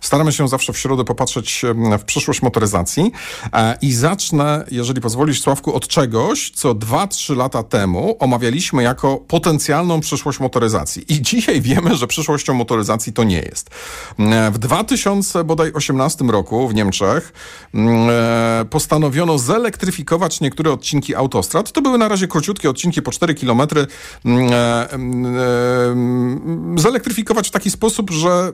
Staramy 0.00 0.32
się 0.32 0.48
zawsze 0.48 0.72
w 0.72 0.78
środę 0.78 1.04
popatrzeć 1.04 1.62
w 1.98 2.04
przyszłość 2.04 2.42
motoryzacji 2.42 3.12
e, 3.52 3.78
i 3.82 3.92
zacznę, 3.92 4.64
jeżeli 4.70 5.00
pozwolisz 5.00 5.40
Sławku, 5.40 5.74
od 5.74 5.88
czegoś, 5.88 6.50
co 6.50 6.74
2-3 6.74 7.36
lata 7.36 7.62
temu 7.62 8.16
omawialiśmy 8.18 8.82
jako 8.82 9.16
potencjalną 9.16 10.00
przyszłość 10.00 10.40
motoryzacji. 10.40 11.12
I 11.12 11.22
dzisiaj 11.22 11.60
wiemy, 11.60 11.96
że 11.96 12.06
przyszłością 12.06 12.54
motoryzacji 12.54 13.12
to 13.12 13.24
nie 13.24 13.38
jest. 13.38 13.70
E, 14.18 14.50
w 14.50 14.58
2018 14.58 16.24
roku 16.24 16.68
w 16.68 16.74
Niemczech 16.74 17.32
e, 17.74 18.64
postanowiono 18.70 19.38
zelektryfikować 19.38 20.40
niektóre 20.40 20.72
odcinki 20.72 21.14
autostrad. 21.14 21.72
To 21.72 21.82
były 21.82 21.98
na 21.98 22.08
razie 22.08 22.28
króciutkie 22.28 22.70
odcinki 22.70 23.02
po 23.02 23.12
4 23.12 23.34
km. 23.34 23.62
Zelektryfikować 26.76 27.48
w 27.48 27.50
taki 27.50 27.70
sposób, 27.70 28.10
że 28.10 28.52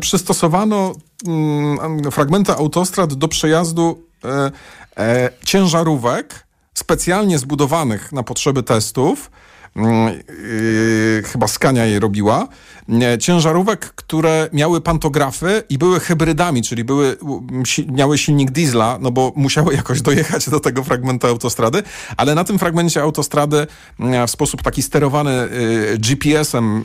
przy 0.00 0.18
przystosowano 0.24 0.94
mm, 1.26 2.10
fragmenty 2.10 2.52
autostrad 2.52 3.14
do 3.14 3.28
przejazdu 3.28 4.02
e, 4.24 4.50
e, 4.96 5.30
ciężarówek 5.44 6.46
specjalnie 6.74 7.38
zbudowanych 7.38 8.12
na 8.12 8.22
potrzeby 8.22 8.62
testów 8.62 9.30
yy, 9.76 11.22
chyba 11.22 11.48
Skania 11.48 11.84
je 11.84 12.00
robiła, 12.00 12.48
ciężarówek, 13.20 13.94
które 13.94 14.48
miały 14.52 14.80
pantografy 14.80 15.62
i 15.68 15.78
były 15.78 16.00
hybrydami, 16.00 16.62
czyli 16.62 16.84
były, 16.84 17.16
miały 17.92 18.18
silnik 18.18 18.50
diesla, 18.50 18.98
no 19.00 19.10
bo 19.10 19.32
musiały 19.36 19.74
jakoś 19.74 20.02
dojechać 20.02 20.50
do 20.50 20.60
tego 20.60 20.84
fragmentu 20.84 21.26
autostrady, 21.26 21.82
ale 22.16 22.34
na 22.34 22.44
tym 22.44 22.58
fragmencie 22.58 23.02
autostrady 23.02 23.66
w 24.26 24.30
sposób 24.30 24.62
taki 24.62 24.82
sterowany 24.82 25.48
yy, 25.90 25.98
GPS-em 25.98 26.84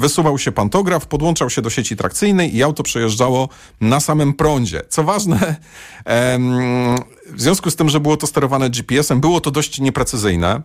wysuwał 0.00 0.38
się 0.38 0.52
pantograf, 0.52 1.06
podłączał 1.06 1.50
się 1.50 1.62
do 1.62 1.70
sieci 1.70 1.96
trakcyjnej 1.96 2.56
i 2.56 2.62
auto 2.62 2.82
przejeżdżało 2.82 3.48
na 3.80 4.00
samym 4.00 4.34
prądzie. 4.34 4.82
Co 4.88 5.04
ważne, 5.04 5.56
w 7.32 7.40
związku 7.40 7.70
z 7.70 7.76
tym, 7.76 7.88
że 7.88 8.00
było 8.00 8.16
to 8.16 8.26
sterowane 8.26 8.70
GPS-em, 8.70 9.20
było 9.20 9.40
to 9.40 9.50
dość 9.50 9.80
nieprecyzyjne. 9.80 10.62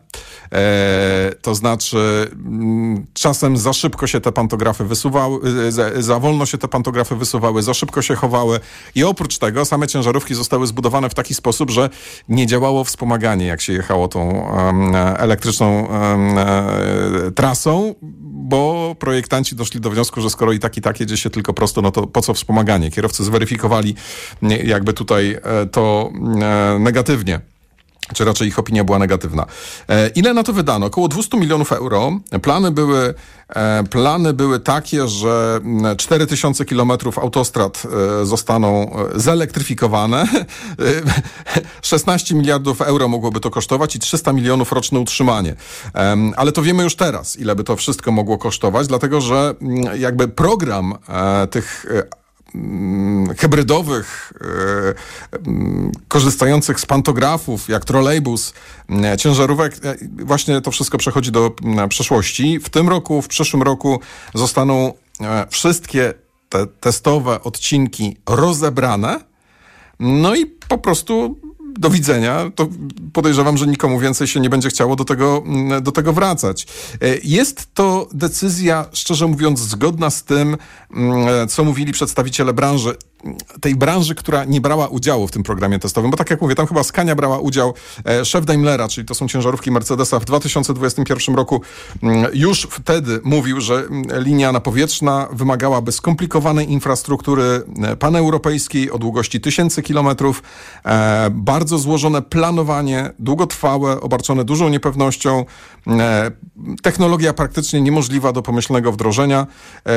E, 0.53 1.31
to 1.41 1.55
znaczy, 1.55 2.31
mm, 2.45 3.05
czasem 3.13 3.57
za 3.57 3.73
szybko 3.73 4.07
się 4.07 4.21
te 4.21 4.31
pantografy 4.31 4.85
wysuwały, 4.85 5.71
za, 5.71 6.01
za, 6.01 6.19
wolno 6.19 6.45
się 6.45 6.57
te 6.57 6.67
pantografy 6.67 7.15
wysuwały, 7.15 7.63
za 7.63 7.73
szybko 7.73 8.01
się 8.01 8.15
chowały. 8.15 8.59
I 8.95 9.03
oprócz 9.03 9.37
tego 9.37 9.65
same 9.65 9.87
ciężarówki 9.87 10.35
zostały 10.35 10.67
zbudowane 10.67 11.09
w 11.09 11.13
taki 11.13 11.33
sposób, 11.33 11.71
że 11.71 11.89
nie 12.29 12.47
działało 12.47 12.83
wspomaganie, 12.83 13.45
jak 13.45 13.61
się 13.61 13.73
jechało 13.73 14.07
tą 14.07 14.47
elektryczną 15.17 15.89
e, 15.89 17.31
trasą, 17.35 17.95
bo 18.21 18.95
projektanci 18.99 19.55
doszli 19.55 19.81
do 19.81 19.89
wniosku, 19.89 20.21
że 20.21 20.29
skoro 20.29 20.51
i 20.51 20.59
tak 20.59 20.77
i 20.77 20.81
tak 20.81 20.99
jedzie 20.99 21.17
się 21.17 21.29
tylko 21.29 21.53
prosto, 21.53 21.81
no 21.81 21.91
to 21.91 22.07
po 22.07 22.21
co 22.21 22.33
wspomaganie? 22.33 22.91
Kierowcy 22.91 23.23
zweryfikowali 23.23 23.95
jakby 24.63 24.93
tutaj 24.93 25.37
e, 25.43 25.65
to 25.65 26.11
e, 26.41 26.79
negatywnie 26.79 27.53
czy 28.13 28.25
raczej 28.25 28.47
ich 28.47 28.59
opinia 28.59 28.83
była 28.83 28.99
negatywna. 28.99 29.45
E, 29.89 30.07
ile 30.07 30.33
na 30.33 30.43
to 30.43 30.53
wydano? 30.53 30.85
Około 30.85 31.07
200 31.07 31.37
milionów 31.37 31.71
euro. 31.71 32.11
Plany 32.41 32.71
były, 32.71 33.13
plany 33.89 34.33
były 34.33 34.59
takie, 34.59 35.07
że 35.07 35.59
4000 35.97 36.65
kilometrów 36.65 37.19
autostrad 37.19 37.83
zostaną 38.23 38.95
zelektryfikowane. 39.15 40.27
16 41.81 42.35
miliardów 42.35 42.81
euro 42.81 43.07
mogłoby 43.07 43.39
to 43.39 43.49
kosztować 43.49 43.95
i 43.95 43.99
300 43.99 44.33
milionów 44.33 44.71
roczne 44.71 44.99
utrzymanie. 44.99 45.55
Ale 46.35 46.51
to 46.51 46.61
wiemy 46.61 46.83
już 46.83 46.95
teraz, 46.95 47.39
ile 47.39 47.55
by 47.55 47.63
to 47.63 47.75
wszystko 47.75 48.11
mogło 48.11 48.37
kosztować, 48.37 48.87
dlatego 48.87 49.21
że 49.21 49.55
jakby 49.97 50.27
program 50.27 50.95
tych 51.51 51.85
Mm, 51.89 52.22
hybrydowych, 53.37 54.33
e, 54.41 55.37
mm, 55.47 55.91
korzystających 56.07 56.79
z 56.79 56.85
pantografów, 56.85 57.69
jak 57.69 57.85
trolejbus, 57.85 58.53
mm, 58.89 59.17
ciężarówek, 59.17 59.73
e, 59.83 59.95
właśnie 60.25 60.61
to 60.61 60.71
wszystko 60.71 60.97
przechodzi 60.97 61.31
do 61.31 61.51
przeszłości. 61.89 62.59
W 62.59 62.69
tym 62.69 62.89
roku, 62.89 63.21
w 63.21 63.27
przyszłym 63.27 63.63
roku 63.63 63.99
zostaną 64.33 64.93
e, 65.21 65.47
wszystkie 65.49 66.13
te 66.49 66.67
testowe 66.67 67.43
odcinki 67.43 68.17
rozebrane, 68.29 69.19
no 69.99 70.35
i 70.35 70.45
po 70.45 70.77
prostu 70.77 71.39
do 71.79 71.89
widzenia, 71.89 72.51
to 72.55 72.67
podejrzewam, 73.13 73.57
że 73.57 73.67
nikomu 73.67 73.99
więcej 73.99 74.27
się 74.27 74.39
nie 74.39 74.49
będzie 74.49 74.69
chciało 74.69 74.95
do 74.95 75.05
tego, 75.05 75.43
do 75.81 75.91
tego 75.91 76.13
wracać. 76.13 76.67
Jest 77.23 77.73
to 77.73 78.07
decyzja, 78.13 78.85
szczerze 78.93 79.27
mówiąc, 79.27 79.59
zgodna 79.59 80.09
z 80.09 80.23
tym, 80.23 80.57
co 81.49 81.63
mówili 81.63 81.93
przedstawiciele 81.93 82.53
branży 82.53 82.95
tej 83.61 83.75
branży, 83.75 84.15
która 84.15 84.45
nie 84.45 84.61
brała 84.61 84.87
udziału 84.87 85.27
w 85.27 85.31
tym 85.31 85.43
programie 85.43 85.79
testowym, 85.79 86.11
bo 86.11 86.17
tak 86.17 86.29
jak 86.29 86.41
mówię, 86.41 86.55
tam 86.55 86.67
chyba 86.67 86.83
Skania 86.83 87.15
brała 87.15 87.39
udział, 87.39 87.73
e, 88.05 88.25
szef 88.25 88.45
Daimlera, 88.45 88.87
czyli 88.87 89.07
to 89.07 89.15
są 89.15 89.27
ciężarówki 89.27 89.71
Mercedesa 89.71 90.19
w 90.19 90.25
2021 90.25 91.35
roku 91.35 91.61
mm, 92.03 92.31
już 92.33 92.67
wtedy 92.71 93.19
mówił, 93.23 93.61
że 93.61 93.75
mm, 93.75 94.03
linia 94.23 94.51
napowietrzna 94.51 95.27
wymagałaby 95.31 95.91
skomplikowanej 95.91 96.71
infrastruktury 96.71 97.61
e, 97.83 97.95
paneuropejskiej 97.95 98.91
o 98.91 98.97
długości 98.97 99.41
tysięcy 99.41 99.81
kilometrów, 99.81 100.43
e, 100.85 101.29
bardzo 101.31 101.77
złożone 101.77 102.21
planowanie, 102.21 103.09
długotrwałe, 103.19 104.01
obarczone 104.01 104.43
dużą 104.43 104.69
niepewnością, 104.69 105.45
technologia 106.81 107.33
praktycznie 107.33 107.81
niemożliwa 107.81 108.31
do 108.31 108.41
pomyślnego 108.41 108.91
wdrożenia. 108.91 109.47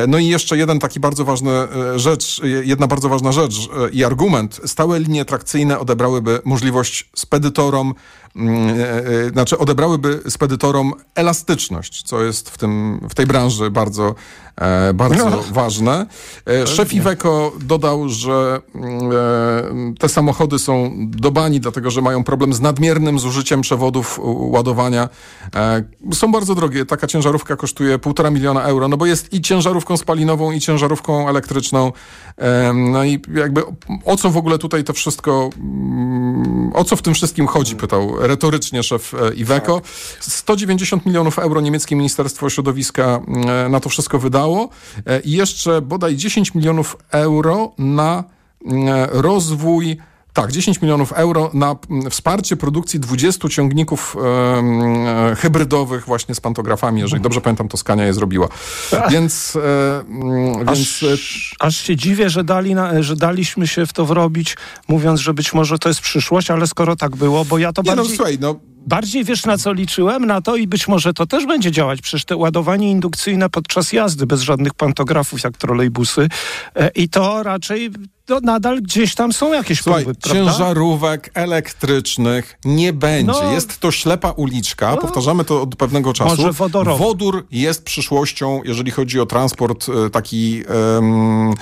No 0.09 0.19
i 0.19 0.27
jeszcze 0.27 0.59
jeden 0.59 0.79
taki 0.79 1.01
bardzo 1.01 1.25
ważny 1.25 1.51
rzecz, 1.97 2.41
jedna 2.65 2.87
bardzo 2.87 3.09
ważna 3.09 3.16
ważna 3.17 3.33
rzecz 3.33 3.55
i 3.93 4.05
argument. 4.05 4.61
Stałe 4.67 5.01
linie 5.01 5.25
trakcyjne 5.25 5.79
odebrałyby 5.79 6.41
możliwość 6.45 7.11
spedytorom 7.15 7.95
znaczy 9.33 9.59
odebrałyby 9.59 10.21
spedytorom 10.29 10.93
elastyczność, 11.15 12.03
co 12.03 12.23
jest 12.23 12.51
w, 12.51 12.59
tym, 12.59 13.01
w 13.11 13.15
tej 13.15 13.27
branży 13.27 13.71
bardzo, 13.71 14.15
e, 14.57 14.95
bardzo 14.95 15.31
no. 15.31 15.43
ważne. 15.51 16.07
Szef 16.67 16.93
Iveco 16.93 17.53
dodał, 17.61 18.09
że 18.09 18.61
mm, 18.75 19.95
te 19.99 20.09
samochody 20.09 20.59
są 20.59 20.93
do 20.97 21.31
bani, 21.31 21.61
dlatego 21.61 21.91
że 21.91 22.03
mają 22.03 22.25
problem 22.25 22.53
z 22.53 22.61
nadmiernym 22.61 23.19
zużyciem 23.19 23.61
przewodów 23.61 24.21
ładowania. 24.23 25.09
Są 26.13 26.33
bardzo 26.33 26.55
drogie. 26.55 26.87
Taka 26.87 27.07
ciężarówka 27.07 27.57
kosztuje 27.57 27.99
półtora 27.99 28.31
miliona 28.31 28.63
euro, 28.63 28.89
no 28.89 28.97
bo 28.97 29.07
jest 29.07 29.33
i 29.33 29.41
ciężarówką 29.41 29.97
spalinową, 29.97 30.53
i 30.53 30.61
ciężarówką 30.61 31.29
elektryczną. 31.29 31.93
No 32.75 33.05
i 33.05 33.23
jakby 33.35 33.63
o 34.05 34.17
co 34.17 34.31
w 34.31 34.37
ogóle 34.37 34.59
tutaj 34.59 34.85
to 34.85 34.93
wszystko, 34.93 35.51
mm, 35.57 36.73
o 36.75 36.85
co 36.85 36.97
w 36.97 37.03
tym 37.03 37.15
wszystkim 37.15 37.47
chodzi, 37.47 37.77
pytał 37.77 38.26
retorycznie 38.27 38.83
szef 38.83 39.15
e, 39.15 39.35
Iveco. 39.35 39.81
190 40.21 41.07
milionów 41.07 41.39
euro 41.39 41.61
niemieckie 41.61 41.97
Ministerstwo 41.97 42.51
Środowiska 42.51 43.21
e, 43.47 43.69
na 43.69 43.81
to 43.81 43.89
wszystko 43.89 44.19
wydało 44.19 44.69
e, 45.07 45.21
i 45.21 45.33
jeszcze 45.33 45.83
bodaj 45.83 46.17
10 46.17 46.55
milionów 46.55 46.97
euro 47.11 47.73
na 47.79 48.25
rozwój 49.11 49.97
tak, 50.37 50.53
10 50.53 50.83
milionów 50.83 51.13
euro 51.13 51.51
na 51.55 51.77
wsparcie 52.11 52.57
produkcji 52.57 53.01
20 53.01 53.49
ciągników 53.49 54.17
e, 55.31 55.37
hybrydowych 55.37 56.05
właśnie 56.05 56.35
z 56.35 56.41
pantografami. 56.41 57.01
Jeżeli 57.01 57.23
dobrze 57.23 57.41
pamiętam, 57.41 57.69
to 57.69 57.77
Skania 57.77 58.05
je 58.05 58.15
zrobiła. 58.15 58.49
Więc, 59.11 59.57
e, 59.57 60.05
więc... 60.59 61.05
Aż, 61.13 61.55
aż, 61.61 61.77
się 61.77 61.97
dziwię, 61.97 62.31
że, 62.31 62.45
dali 62.45 62.75
na, 62.75 63.03
że 63.03 63.17
daliśmy 63.17 63.67
się 63.67 63.87
w 63.87 63.93
to 63.93 64.07
wrobić, 64.07 64.57
mówiąc, 64.89 65.21
że 65.21 65.35
być 65.35 65.55
może 65.55 65.79
to 65.79 65.89
jest 65.89 66.01
przyszłość, 66.01 66.51
ale 66.51 66.67
skoro 66.67 66.97
tak 66.97 67.17
było, 67.17 67.45
bo 67.45 67.59
ja 67.59 67.73
to 67.73 67.83
Nie 67.83 67.91
no, 67.91 67.97
bardziej... 67.97 68.13
No, 68.13 68.17
słuchaj, 68.17 68.39
no 68.41 68.61
bardziej 68.87 69.25
wiesz 69.25 69.47
na 69.47 69.59
co 69.59 69.73
liczyłem? 69.73 70.27
Na 70.27 70.41
to 70.41 70.57
i 70.57 70.67
być 70.67 70.89
może 70.89 71.15
to 71.15 71.27
też 71.27 71.47
będzie 71.47 71.71
działać. 71.71 72.01
Przecież 72.01 72.25
te 72.25 72.37
ładowanie 72.37 72.91
indukcyjne 72.91 73.51
podczas 73.51 73.93
jazdy 73.93 74.27
bez 74.27 74.41
żadnych 74.41 74.75
pantografów 74.75 75.43
jak 75.45 75.57
trolejbusy 75.57 76.29
e, 76.75 76.89
i 76.89 77.09
to 77.09 77.43
raczej 77.43 77.91
to 78.27 78.41
nadal 78.41 78.83
gdzieś 78.83 79.15
tam 79.15 79.33
są 79.33 79.53
jakieś 79.53 79.81
Słuchaj, 79.81 80.05
próby, 80.05 80.19
ciężarówek 80.21 81.31
elektrycznych 81.35 82.59
nie 82.65 82.93
będzie. 82.93 83.33
No, 83.33 83.53
jest 83.53 83.79
to 83.79 83.91
ślepa 83.91 84.31
uliczka. 84.31 84.91
No, 84.91 84.97
Powtarzamy 84.97 85.45
to 85.45 85.63
od 85.63 85.77
pewnego 85.77 86.13
czasu. 86.13 86.37
Może 86.37 86.53
wodorowy. 86.53 87.05
Wodór 87.05 87.47
jest 87.51 87.85
przyszłością, 87.85 88.61
jeżeli 88.65 88.91
chodzi 88.91 89.21
o 89.21 89.27
transport 89.27 89.87
e, 89.89 90.11
taki 90.11 90.63
um, 90.95 91.55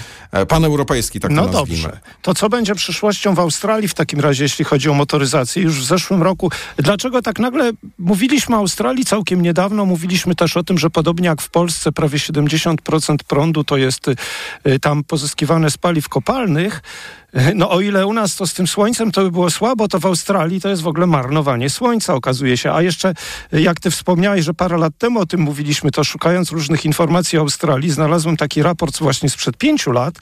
paneuropejski, 0.49 1.21
tak 1.21 1.31
no 1.31 1.47
to 1.47 1.53
nazwijmy. 1.53 1.83
Dobrze. 1.83 2.01
To 2.23 2.35
co 2.35 2.49
będzie 2.49 2.75
przyszłością 2.75 3.35
w 3.35 3.39
Australii 3.39 3.89
w 3.89 3.95
takim 3.95 4.21
razie, 4.21 4.43
jeśli 4.43 4.65
chodzi 4.65 4.91
o 4.91 4.95
motoryzację? 4.95 5.63
Już 5.63 5.81
w 5.81 5.85
zeszłym 5.85 6.23
roku. 6.23 6.51
Dlaczego 6.77 7.23
tak 7.23 7.39
nagle 7.39 7.71
mówiliśmy 7.99 8.57
o 8.57 8.59
Australii 8.59 9.05
całkiem 9.05 9.43
niedawno? 9.43 9.85
Mówiliśmy 9.85 10.35
też 10.35 10.57
o 10.57 10.63
tym, 10.65 10.79
że 10.79 10.91
podobnie 10.91 11.27
jak 11.27 11.43
w 11.43 11.51
Polsce 11.51 11.93
prawie 11.93 12.19
70% 12.19 13.17
prądu 13.29 13.65
to 13.65 13.77
jest 13.77 14.09
y, 14.09 14.81
tam 14.81 15.05
pozyskiwane 15.05 15.71
z 15.71 15.79
paliw 15.79 16.09
kopalnych. 16.09 16.54
No 17.55 17.71
o 17.71 17.81
ile 17.81 18.07
u 18.07 18.13
nas 18.13 18.37
to 18.37 18.47
z 18.47 18.55
tym 18.55 18.67
słońcem 18.67 19.13
to 19.13 19.23
by 19.23 19.31
było 19.31 19.51
słabo, 19.51 19.89
to 19.89 19.99
w 19.99 20.07
Australii 20.07 20.61
to 20.61 20.69
jest 20.69 20.83
w 20.83 20.87
ogóle 20.87 21.07
marnowanie 21.07 21.71
słońca, 21.71 22.15
okazuje 22.15 22.57
się. 22.57 22.73
A 22.73 22.83
jeszcze, 22.83 23.15
jak 23.53 23.81
ty 23.81 23.91
wspomniałeś, 23.91 24.45
że 24.45 24.55
parę 24.55 24.79
lat 24.79 24.93
temu 24.99 25.21
o 25.21 25.27
tym 25.27 25.41
mówiliśmy, 25.41 25.91
to 25.91 26.05
szukając 26.05 26.51
różnych 26.51 26.85
informacji 26.85 27.39
o 27.39 27.41
Australii, 27.41 27.91
znalazłem 27.91 28.37
taki 28.37 28.63
raport 28.63 28.99
właśnie 28.99 29.29
sprzed 29.29 29.57
pięciu 29.57 29.93
lat, 29.93 30.15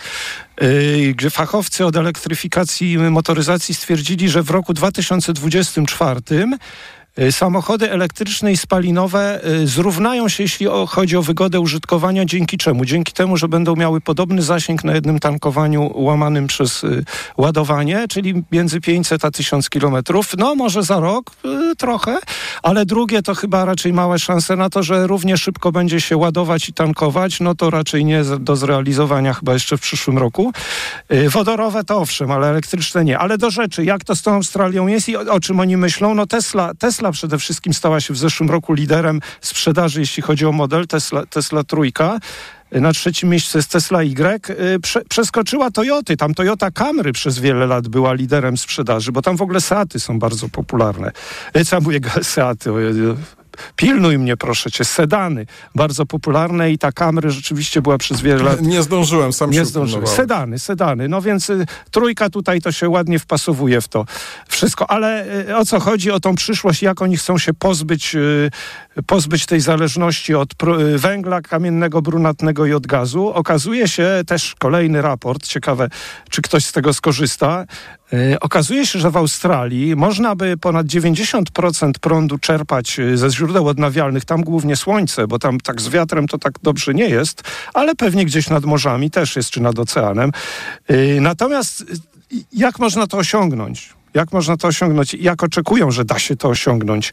yy, 0.61 1.15
gdzie 1.15 1.31
fachowcy 1.31 1.87
od 1.87 1.97
elektryfikacji 1.97 2.99
motoryzacji 2.99 3.75
stwierdzili, 3.75 4.29
że 4.29 4.43
w 4.43 4.51
roku 4.51 4.75
2024 4.75 6.21
Y, 6.33 7.02
samochody 7.31 7.91
elektryczne 7.91 8.53
i 8.53 8.57
spalinowe 8.57 9.41
y, 9.47 9.67
zrównają 9.67 10.29
się, 10.29 10.43
jeśli 10.43 10.67
chodzi 10.89 11.17
o 11.17 11.23
wygodę 11.23 11.61
użytkowania. 11.61 12.25
Dzięki 12.25 12.59
czemu? 12.59 12.85
Dzięki 12.85 13.13
temu, 13.13 13.37
że 13.37 13.49
będą 13.49 13.77
miały 13.77 14.01
podobny 14.01 14.43
zasięg 14.43 14.85
na 14.85 14.95
jednym 14.95 15.19
tankowaniu 15.19 15.91
łamanym 15.95 16.47
przez 16.47 16.85
y, 16.85 17.05
ładowanie, 17.37 18.05
czyli 18.09 18.43
między 18.53 18.81
500 18.81 19.25
a 19.25 19.31
1000 19.31 19.71
kilometrów. 19.71 20.35
No, 20.39 20.55
może 20.55 20.83
za 20.83 21.01
rok 21.01 21.31
trochę, 21.79 22.19
ale 22.63 22.87
drugie 22.87 23.23
to 23.23 23.35
chyba 23.35 23.65
raczej 23.65 23.93
małe 23.93 24.19
szanse 24.19 24.57
na 24.57 24.71
to, 24.71 24.83
że 24.83 25.07
równie 25.07 25.37
szybko 25.37 25.73
będzie 25.73 26.01
się 26.01 26.17
ładować 26.17 26.69
i 26.69 26.73
tankować. 26.73 27.41
No 27.41 27.55
to 27.55 27.71
raczej 27.71 28.05
nie 28.05 28.23
do 28.25 28.57
zrealizowania 28.57 29.35
chyba 29.35 29.53
jeszcze 29.53 29.77
w 29.77 29.81
przyszłym 29.81 30.19
roku. 30.19 30.53
Wodorowe 31.29 31.85
to 31.85 31.99
owszem, 31.99 32.31
ale 32.31 32.49
elektryczne 32.49 33.05
nie. 33.05 33.19
Ale 33.19 33.39
do 33.39 33.51
rzeczy, 33.51 33.85
jak 33.85 34.05
to 34.05 34.17
z 34.17 34.23
tą 34.23 34.35
Australią 34.35 34.87
jest 34.87 35.09
i 35.09 35.17
o, 35.17 35.21
o 35.21 35.41
czym 35.41 35.61
oni 35.61 35.77
myślą? 35.77 36.15
No 36.15 36.27
Tesla, 36.27 36.75
Tesla 36.79 37.02
Tesla 37.03 37.13
przede 37.13 37.39
wszystkim 37.39 37.75
stała 37.75 38.01
się 38.01 38.15
w 38.15 38.19
zeszłym 38.19 38.51
roku 38.51 38.73
liderem 38.73 39.21
sprzedaży, 39.41 40.01
jeśli 40.01 40.23
chodzi 40.23 40.47
o 40.47 40.53
model 40.53 40.87
Tesla, 40.87 41.27
Tesla 41.27 41.65
Trójka. 41.65 42.19
Na 42.73 42.93
trzecim 42.93 43.29
miejscu 43.29 43.59
jest 43.59 43.71
Tesla 43.71 44.03
Y. 44.03 44.51
Y, 44.51 44.81
prze, 44.81 45.05
przeskoczyła 45.09 45.71
Toyoty. 45.71 46.17
Tam 46.17 46.35
Toyota 46.35 46.71
Camry 46.71 47.13
przez 47.13 47.39
wiele 47.39 47.67
lat 47.67 47.89
była 47.89 48.13
liderem 48.13 48.57
sprzedaży, 48.57 49.13
bo 49.13 49.23
tam 49.23 49.37
w 49.37 49.43
ogóle 49.43 49.61
Seaty 49.61 50.01
są 50.01 50.19
bardzo 50.19 50.49
popularne. 50.49 51.13
Y, 51.57 51.65
co 51.65 51.81
mówię, 51.81 52.01
Seaty, 52.23 52.71
pilnuj 53.77 54.19
mnie 54.19 54.37
proszę 54.37 54.71
cię, 54.71 54.85
sedany, 54.85 55.47
bardzo 55.75 56.07
popularne 56.07 56.71
i 56.71 56.79
ta 56.79 56.93
Camry 56.93 57.31
rzeczywiście 57.31 57.83
była 57.83 57.99
przez 57.99 58.21
wiele 58.21 58.43
lat... 58.43 58.61
Nie 58.61 58.83
zdążyłem, 58.83 59.33
sam 59.33 59.51
nie 59.51 59.59
się 59.59 59.65
zdążyłem. 59.65 60.07
Sedany, 60.07 60.59
sedany, 60.59 61.09
no 61.09 61.23
więc 61.23 61.51
y, 61.51 61.67
trójka 61.91 62.31
tutaj 62.31 62.61
to 62.61 62.73
się 62.73 62.89
ładnie 62.89 63.19
wpasowuje 63.19 63.81
w 63.81 63.89
to 63.89 64.07
wszystko, 64.49 64.91
ale 64.91 65.27
y, 65.49 65.57
o 65.57 65.65
co 65.65 65.81
chodzi, 65.81 66.11
o 66.11 66.21
tą 66.21 66.35
przyszłość, 66.35 66.83
jak 66.83 67.03
oni 67.03 67.17
chcą 67.17 67.39
się 67.39 67.55
pozbyć, 67.55 68.15
y, 68.15 68.51
pozbyć 69.07 69.47
tej 69.47 69.61
zależności 69.61 70.35
od 70.35 70.53
y, 70.53 70.99
węgla 70.99 71.41
kamiennego, 71.41 72.03
brunatnego 72.03 72.67
i 72.67 72.73
od 72.73 72.87
gazu. 72.87 73.29
Okazuje 73.29 73.89
się 73.89 74.23
też 74.27 74.55
kolejny 74.59 75.03
raport, 75.03 75.47
ciekawe, 75.47 75.89
czy 76.31 76.43
ktoś 76.43 76.65
z 76.65 76.73
tego 76.73 76.95
skorzysta, 76.95 77.65
Okazuje 78.41 78.87
się, 78.87 78.99
że 78.99 79.11
w 79.11 79.17
Australii 79.17 79.97
można 79.97 80.37
by 80.37 80.57
ponad 80.57 80.87
90% 80.87 81.93
prądu 82.01 82.39
czerpać 82.39 83.01
ze 83.15 83.31
źródeł 83.31 83.69
odnawialnych, 83.69 84.25
tam 84.25 84.43
głównie 84.43 84.77
słońce, 84.77 85.27
bo 85.27 85.39
tam 85.39 85.61
tak 85.61 85.81
z 85.81 85.89
wiatrem 85.89 86.29
to 86.29 86.39
tak 86.39 86.53
dobrze 86.63 86.95
nie 86.95 87.09
jest, 87.09 87.43
ale 87.75 87.95
pewnie 87.95 88.25
gdzieś 88.25 88.51
nad 88.51 88.65
morzami 88.65 89.11
też 89.11 89.37
jest, 89.37 89.51
czy 89.51 89.61
nad 89.61 89.79
oceanem. 89.79 90.31
Y, 90.91 91.19
natomiast 91.21 91.85
jak 92.53 92.79
można 92.79 93.07
to 93.07 93.19
osiągnąć? 93.19 93.95
Jak 94.15 94.33
można 94.33 94.57
to 94.57 94.69
osiągnąć? 94.69 95.15
Jak 95.15 95.43
oczekują, 95.43 95.91
że 95.91 96.05
da 96.05 96.19
się 96.19 96.37
to 96.37 96.49
osiągnąć? 96.49 97.13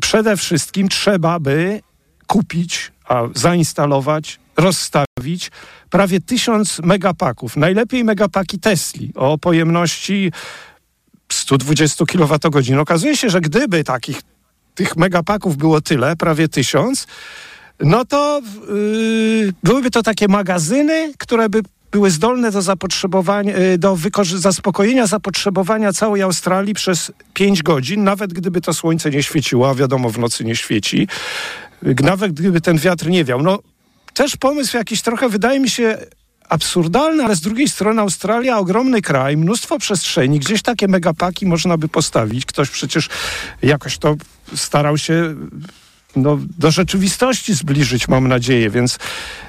Przede 0.00 0.36
wszystkim 0.36 0.88
trzeba 0.88 1.40
by 1.40 1.80
kupić, 2.26 2.92
a 3.08 3.22
zainstalować, 3.34 4.39
rozstawić 4.56 5.50
prawie 5.90 6.20
tysiąc 6.20 6.78
megapaków. 6.78 7.56
Najlepiej 7.56 8.04
megapaki 8.04 8.58
Tesli 8.58 9.12
o 9.14 9.38
pojemności 9.38 10.32
120 11.32 12.04
kWh. 12.04 12.80
Okazuje 12.80 13.16
się, 13.16 13.30
że 13.30 13.40
gdyby 13.40 13.84
takich 13.84 14.22
tych 14.74 14.96
megapaków 14.96 15.56
było 15.56 15.80
tyle, 15.80 16.16
prawie 16.16 16.48
tysiąc, 16.48 17.06
no 17.80 18.04
to 18.04 18.42
yy, 18.68 19.52
byłyby 19.62 19.90
to 19.90 20.02
takie 20.02 20.28
magazyny, 20.28 21.12
które 21.18 21.48
by 21.48 21.62
były 21.90 22.10
zdolne 22.10 22.50
do 22.50 22.62
zapotrzebowania, 22.62 23.56
y, 23.58 23.78
do 23.78 23.98
zaspokojenia 24.24 25.06
zapotrzebowania 25.06 25.92
całej 25.92 26.22
Australii 26.22 26.74
przez 26.74 27.12
5 27.34 27.62
godzin, 27.62 28.04
nawet 28.04 28.32
gdyby 28.32 28.60
to 28.60 28.74
słońce 28.74 29.10
nie 29.10 29.22
świeciło, 29.22 29.70
a 29.70 29.74
wiadomo 29.74 30.10
w 30.10 30.18
nocy 30.18 30.44
nie 30.44 30.56
świeci, 30.56 31.08
nawet 31.82 32.32
gdyby 32.32 32.60
ten 32.60 32.78
wiatr 32.78 33.06
nie 33.06 33.24
wiał. 33.24 33.42
No 33.42 33.58
też 34.14 34.36
pomysł 34.36 34.76
jakiś 34.76 35.02
trochę 35.02 35.28
wydaje 35.28 35.60
mi 35.60 35.70
się 35.70 35.98
absurdalne, 36.48 37.24
ale 37.24 37.36
z 37.36 37.40
drugiej 37.40 37.68
strony 37.68 38.00
Australia 38.00 38.58
ogromny 38.58 39.02
kraj, 39.02 39.36
mnóstwo 39.36 39.78
przestrzeni, 39.78 40.38
gdzieś 40.38 40.62
takie 40.62 40.88
megapaki 40.88 41.46
można 41.46 41.76
by 41.76 41.88
postawić. 41.88 42.46
Ktoś 42.46 42.70
przecież 42.70 43.08
jakoś 43.62 43.98
to 43.98 44.16
starał 44.54 44.98
się 44.98 45.34
no, 46.16 46.38
do 46.58 46.70
rzeczywistości 46.70 47.54
zbliżyć, 47.54 48.08
mam 48.08 48.28
nadzieję. 48.28 48.70
Więc 48.70 48.98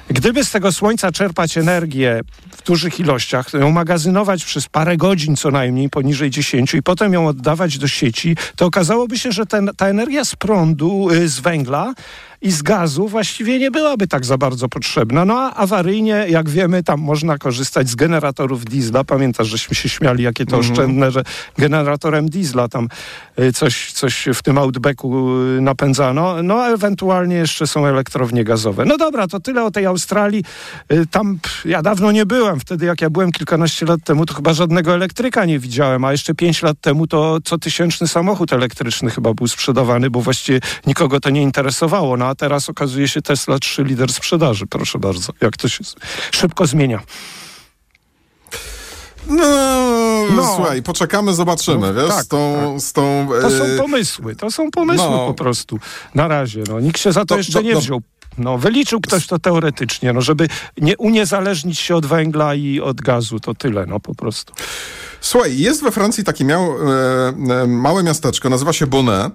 gdyby 0.08 0.44
z 0.44 0.50
tego 0.50 0.72
słońca 0.72 1.12
czerpać 1.12 1.58
energię 1.58 2.20
w 2.50 2.62
dużych 2.62 3.00
ilościach, 3.00 3.54
ją 3.54 3.70
magazynować 3.70 4.44
przez 4.44 4.68
parę 4.68 4.96
godzin 4.96 5.36
co 5.36 5.50
najmniej, 5.50 5.90
poniżej 5.90 6.30
10 6.30 6.74
i 6.74 6.82
potem 6.82 7.12
ją 7.12 7.26
oddawać 7.26 7.78
do 7.78 7.88
sieci, 7.88 8.36
to 8.56 8.66
okazałoby 8.66 9.18
się, 9.18 9.32
że 9.32 9.46
ten, 9.46 9.70
ta 9.76 9.86
energia 9.86 10.24
z 10.24 10.36
prądu, 10.36 11.10
y, 11.10 11.28
z 11.28 11.40
węgla, 11.40 11.94
i 12.42 12.50
z 12.50 12.62
gazu 12.62 13.08
właściwie 13.08 13.58
nie 13.58 13.70
byłaby 13.70 14.06
tak 14.06 14.24
za 14.24 14.38
bardzo 14.38 14.68
potrzebna. 14.68 15.24
No 15.24 15.40
a 15.40 15.54
awaryjnie, 15.54 16.26
jak 16.28 16.48
wiemy, 16.48 16.82
tam 16.82 17.00
można 17.00 17.38
korzystać 17.38 17.88
z 17.88 17.94
generatorów 17.94 18.64
diesla. 18.64 19.04
Pamiętasz, 19.04 19.48
żeśmy 19.48 19.74
się 19.74 19.88
śmiali, 19.88 20.24
jakie 20.24 20.46
to 20.46 20.56
mhm. 20.56 20.72
oszczędne, 20.72 21.10
że 21.10 21.24
generatorem 21.58 22.28
diesla 22.28 22.68
tam 22.68 22.88
y, 23.38 23.52
coś, 23.52 23.92
coś 23.92 24.28
w 24.34 24.42
tym 24.42 24.58
outbacku 24.58 25.36
y, 25.58 25.60
napędzano. 25.60 26.42
No 26.42 26.62
a 26.62 26.68
ewentualnie 26.68 27.36
jeszcze 27.36 27.66
są 27.66 27.86
elektrownie 27.86 28.44
gazowe. 28.44 28.84
No 28.84 28.96
dobra, 28.96 29.26
to 29.26 29.40
tyle 29.40 29.64
o 29.64 29.70
tej 29.70 29.86
Australii. 29.86 30.44
Y, 30.92 31.06
tam 31.06 31.38
ja 31.64 31.82
dawno 31.82 32.12
nie 32.12 32.26
byłem. 32.26 32.60
Wtedy 32.60 32.86
jak 32.86 33.00
ja 33.00 33.10
byłem 33.10 33.32
kilkanaście 33.32 33.86
lat 33.86 34.00
temu, 34.04 34.26
to 34.26 34.34
chyba 34.34 34.54
żadnego 34.54 34.94
elektryka 34.94 35.44
nie 35.44 35.58
widziałem, 35.58 36.04
a 36.04 36.12
jeszcze 36.12 36.34
pięć 36.34 36.62
lat 36.62 36.76
temu 36.80 37.06
to 37.06 37.38
co 37.44 37.58
tysięczny 37.58 38.08
samochód 38.08 38.52
elektryczny 38.52 39.10
chyba 39.10 39.34
był 39.34 39.48
sprzedawany, 39.48 40.10
bo 40.10 40.20
właściwie 40.20 40.60
nikogo 40.86 41.20
to 41.20 41.30
nie 41.30 41.42
interesowało. 41.42 42.16
No 42.16 42.31
a 42.32 42.34
teraz 42.34 42.68
okazuje 42.68 43.08
się 43.08 43.22
Tesla 43.22 43.58
3 43.58 43.84
lider 43.84 44.12
sprzedaży. 44.12 44.66
Proszę 44.66 44.98
bardzo, 44.98 45.32
jak 45.40 45.56
to 45.56 45.68
się 45.68 45.84
szybko 46.32 46.66
zmienia. 46.66 47.00
No, 49.26 49.46
no, 50.36 50.54
słuchaj, 50.56 50.82
poczekamy, 50.82 51.34
zobaczymy, 51.34 51.92
no, 51.92 51.94
wiesz, 51.94 52.08
tak, 52.08 52.24
z 52.24 52.28
tą... 52.28 52.70
Tak. 52.72 52.80
Z 52.80 52.92
tą 52.92 53.28
To 53.42 53.50
są 53.50 53.64
e, 53.64 53.76
pomysły, 53.76 54.36
to 54.36 54.50
są 54.50 54.70
pomysły 54.70 55.10
no. 55.10 55.26
po 55.26 55.34
prostu. 55.34 55.78
Na 56.14 56.28
razie, 56.28 56.62
no. 56.68 56.80
Nikt 56.80 57.00
się 57.00 57.12
za 57.12 57.20
to, 57.20 57.26
to 57.26 57.36
jeszcze 57.36 57.52
to, 57.52 57.62
nie 57.62 57.76
wziął. 57.76 58.02
No, 58.38 58.58
wyliczył 58.58 59.00
ktoś 59.00 59.26
to 59.26 59.38
teoretycznie, 59.38 60.12
no, 60.12 60.20
żeby 60.20 60.48
nie 60.80 60.96
uniezależnić 60.96 61.78
się 61.78 61.96
od 61.96 62.06
węgla 62.06 62.54
i 62.54 62.80
od 62.80 63.00
gazu, 63.00 63.40
to 63.40 63.54
tyle, 63.54 63.86
no 63.86 64.00
po 64.00 64.14
prostu. 64.14 64.54
Słuchaj, 65.20 65.58
jest 65.58 65.82
we 65.82 65.90
Francji 65.90 66.24
takie 66.24 66.44
miał, 66.44 66.62
e, 66.62 67.62
e, 67.62 67.66
małe 67.66 68.02
miasteczko, 68.02 68.50
nazywa 68.50 68.72
się 68.72 68.86
Bonnet. 68.86 69.32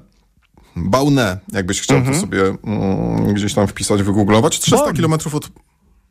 Baune, 0.78 1.38
jakbyś 1.54 1.82
chciał 1.82 2.00
-hmm. 2.00 2.14
to 2.14 2.20
sobie 2.20 2.56
mm, 2.64 3.34
gdzieś 3.34 3.54
tam 3.54 3.68
wpisać, 3.68 4.04
wygooglować. 4.04 4.60
300 4.60 4.86
bon. 4.86 4.94
kilometrów 4.94 5.36
od... 5.36 5.50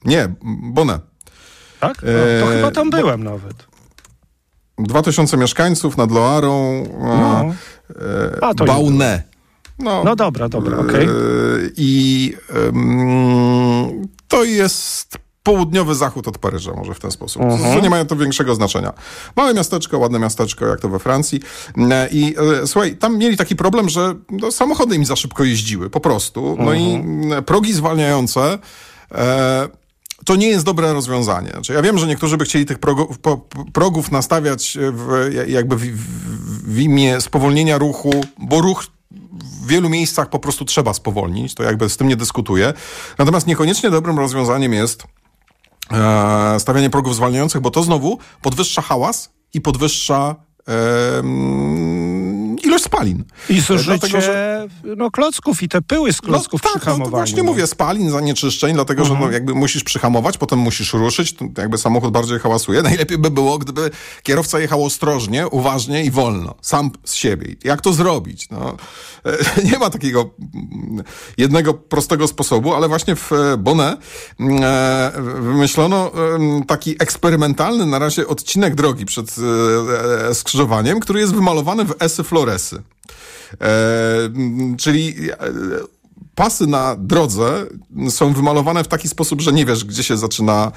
Nie, 0.05 0.29
Bonnet. 0.63 1.03
Tak? 1.81 2.03
No, 2.03 2.47
to 2.47 2.53
e... 2.53 2.57
chyba 2.57 2.71
tam 2.71 2.91
byłem 2.91 3.25
nawet. 3.25 3.67
2000 4.79 5.37
mieszkańców 5.37 5.97
nad 5.97 6.11
Loarą. 6.11 6.85
No. 7.01 7.55
E... 8.35 8.45
A, 8.45 8.55
to 8.55 8.65
Baune. 8.65 9.23
No, 9.79 10.05
no 10.05 10.17
dobra, 10.17 10.49
dobra, 10.49 10.79
okej. 10.79 11.05
Okay. 11.05 11.07
E... 11.07 11.71
I 11.77 12.33
to 14.29 14.45
jest 14.45 15.26
południowy 15.47 15.95
zachód 15.95 16.29
od 16.29 16.39
Paryża, 16.39 16.73
może 16.73 16.95
w 16.95 17.01
ten 17.01 17.11
sposób. 17.11 17.43
-huh. 17.43 17.83
Nie 17.83 17.91
mają 17.91 18.07
to 18.07 18.17
większego 18.17 18.55
znaczenia. 18.55 18.93
Małe 19.37 19.55
miasteczko, 19.55 19.99
ładne 19.99 20.19
miasteczko, 20.19 20.67
jak 20.67 20.81
to 20.81 20.89
we 20.89 20.99
Francji. 20.99 21.41
E, 21.91 22.09
I 22.09 22.35
e, 22.63 22.67
słuchaj, 22.67 22.97
tam 22.97 23.19
mieli 23.19 23.37
taki 23.37 23.57
problem, 23.57 23.89
że 23.89 24.15
no, 24.31 24.53
samochody 24.53 24.97
im 24.97 25.05
za 25.05 25.17
szybko 25.17 25.45
jeździły, 25.45 25.91
po 25.91 26.01
prostu. 26.01 26.57
No 26.61 26.75
i 26.75 26.95
mhm. 26.95 27.45
progi 27.45 27.73
zwalniające. 27.73 28.59
E, 29.13 29.69
to 30.25 30.37
nie 30.37 30.49
jest 30.49 30.65
dobre 30.65 30.93
rozwiązanie. 30.93 31.51
Znaczy, 31.51 31.73
ja 31.73 31.83
wiem, 31.83 31.99
że 31.99 32.07
niektórzy 32.07 32.37
by 32.37 32.45
chcieli 32.45 32.67
tych 32.67 32.79
progów, 32.79 33.19
progów 33.73 34.13
nastawiać 34.13 34.79
w, 34.81 35.31
jakby 35.49 35.77
w, 35.77 35.83
w 36.75 36.79
imię 36.79 37.21
spowolnienia 37.21 37.79
ruchu, 37.79 38.25
bo 38.39 38.61
ruch 38.61 38.87
w 39.67 39.67
wielu 39.67 39.89
miejscach 39.89 40.31
po 40.31 40.39
prostu 40.39 40.65
trzeba 40.65 40.95
spowolnić, 40.95 41.55
to 41.55 41.63
jakby 41.63 41.89
z 41.89 41.97
tym 41.97 42.09
nie 42.09 42.17
dyskutuję. 42.17 42.73
Natomiast 43.19 43.47
niekoniecznie 43.47 43.91
dobrym 43.91 44.19
rozwiązaniem 44.19 44.73
jest 44.73 45.07
e, 45.93 46.61
stawianie 46.61 46.91
progów 46.91 47.15
zwalniających, 47.15 47.61
bo 47.61 47.71
to 47.71 47.83
znowu 47.83 48.19
podwyższa 48.43 48.83
hałas 48.83 49.31
i 49.55 49.61
podwyższa 49.61 50.35
ilość 52.65 52.85
spalin. 52.97 53.25
I 53.49 53.61
zużycie 53.61 53.85
dlatego, 53.85 54.21
że... 54.21 54.69
no, 54.97 55.11
klocków 55.11 55.63
i 55.63 55.69
te 55.69 55.83
pyły 55.83 56.13
z 56.13 56.21
klocków 56.21 56.61
no, 56.65 56.71
tak. 56.73 56.99
No, 56.99 57.07
właśnie 57.07 57.43
no. 57.43 57.45
mówię, 57.45 57.67
spalin, 57.67 58.11
zanieczyszczeń, 58.11 58.75
dlatego 58.75 59.03
mhm. 59.03 59.09
że 59.09 59.21
no, 59.21 59.27
mhm. 59.27 59.33
jakby 59.33 59.55
musisz 59.55 59.85
przyhamować, 59.85 60.39
potem 60.39 60.59
musisz 60.59 60.93
ruszyć, 60.93 61.35
jakby 61.59 61.79
samochód 61.79 62.13
bardziej 62.13 62.39
hałasuje. 62.39 62.83
Najlepiej 62.97 63.19
by 63.19 63.31
było, 63.31 63.59
gdyby 63.59 63.91
kierowca 64.23 64.61
jechał 64.61 64.85
ostrożnie, 64.85 65.49
uważnie 65.49 66.05
i 66.05 66.11
wolno, 66.11 66.55
sam 66.61 66.91
z 67.05 67.15
siebie. 67.15 67.57
Jak 67.65 67.81
to 67.81 67.93
zrobić? 67.93 68.49
No, 68.51 68.77
nie 69.73 69.79
ma 69.79 69.91
takiego 69.91 70.31
jednego 71.39 71.75
prostego 71.75 72.29
sposobu, 72.29 72.75
ale 72.75 72.89
właśnie 72.89 73.17
w 73.17 73.31
Bonnet 73.59 74.01
e, 74.41 75.13
wymyślono 75.41 76.11
taki 76.67 76.97
eksperymentalny 76.99 77.87
na 77.87 77.99
razie 77.99 78.27
odcinek 78.27 78.75
drogi 78.75 79.05
przed 79.05 79.35
e, 80.29 80.35
skrzyżowaniem, 80.35 81.01
który 81.01 81.21
jest 81.21 81.35
wymalowany 81.35 81.85
w 81.85 81.95
esy 81.99 82.25
floresy. 82.25 82.83
E, 83.61 83.67
czyli 84.79 85.15
pasy 86.35 86.67
na 86.67 86.97
drodze 86.99 87.67
są 88.11 88.33
wymalowane 88.33 88.85
w 88.85 88.89
taki 88.89 89.09
sposób, 89.09 89.41
że 89.41 89.53
nie 89.53 89.67
wiesz, 89.67 89.85
gdzie 89.85 90.03
się 90.03 90.17
zaczyna 90.17 90.73